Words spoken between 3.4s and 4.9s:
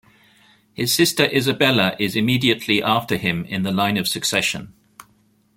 in the line of succession.